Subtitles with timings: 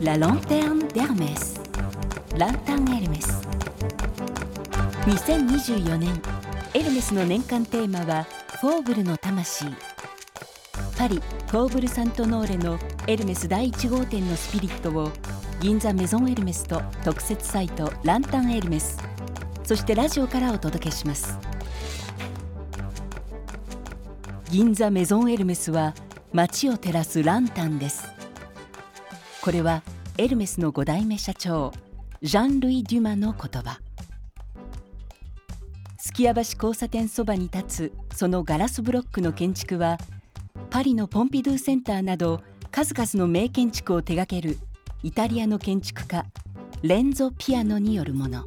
[0.00, 1.60] La lanterne d'Hermès.
[2.36, 3.40] ランタンエルメス
[5.06, 6.20] 2024年。
[6.74, 8.24] エルメスの年間テーマは
[8.60, 9.66] フォーブルの魂。
[10.98, 12.76] パリ・フォーブル・サントノーレの
[13.06, 15.12] エルメス第1号店のスピリットを
[15.60, 18.98] 銀座メゾンエルメスと特設サイトランタンエルメス
[19.62, 21.38] そしてラジオからお届けします。
[24.50, 25.94] 銀座メゾンエルメスは
[26.32, 28.14] 街を照らすランタンです。
[29.44, 29.82] これは
[30.16, 31.70] エルメスの5代目社長
[32.22, 33.78] ジャン・ルイ・デュマの言葉。
[35.98, 39.98] すき家橋交差点そばに立つそのガラスブロックの建築は
[40.70, 44.56] パリのポンピドゥセンターなど数々の名建築を手掛ける
[45.02, 46.24] イタリアの建築家
[46.80, 48.46] レンゾ・ピアノによるもの。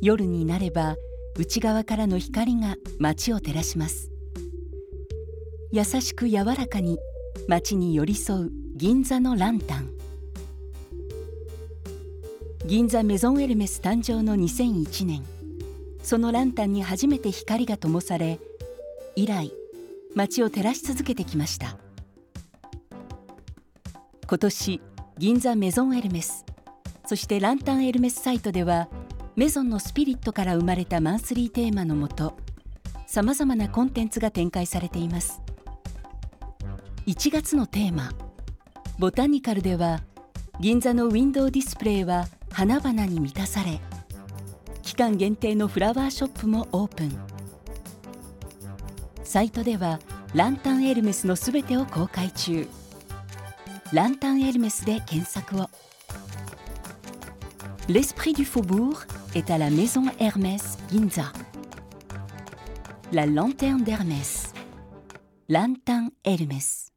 [0.00, 0.96] 夜になれば
[1.36, 4.10] 内側からの光が街を照らします。
[5.70, 6.98] 優しく柔らかに
[7.46, 8.69] 街に寄り添う。
[8.80, 9.90] 銀座のランタン。
[12.64, 15.22] 銀座メゾンエルメス誕生の2001年
[16.02, 18.40] そのランタンに初めて光が灯され
[19.16, 19.52] 以来
[20.16, 21.76] 街を照らし続けてきました。
[24.26, 24.80] 今年
[25.18, 26.46] 銀座メゾンエルメス
[27.04, 28.88] そしてランタンエルメスサイトでは
[29.36, 32.38] メゾンのスピリットから生まれたマンスリーテーマのもと
[33.06, 35.42] さまざまなコンテンツが展開されています。
[37.06, 38.14] 1月のテーマ
[39.00, 40.02] 「ボタニカル」では
[40.60, 43.80] 銀座のウィンドウディスプレイは花々に満たされ
[44.82, 47.18] 期間限定のフラワーショップもオープン
[49.24, 50.00] サイトでは
[50.34, 52.68] ランタンエルメスのすべてを公開中
[53.90, 55.70] ランタンエルメスで検索を
[57.88, 61.32] L'esprit du faubourg est à la maison Hermès Ginza.
[63.12, 64.52] La lanterne d'Hermès.
[65.48, 66.89] Lantan Hermès.